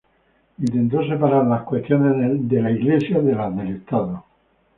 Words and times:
Intentó 0.57 1.05
separar 1.05 1.45
las 1.45 1.61
cuestiones 1.61 2.17
de 2.49 2.59
la 2.59 2.71
Iglesia 2.71 3.19
de 3.21 3.35
las 3.35 3.55
del 3.55 3.75
Estado. 3.75 4.25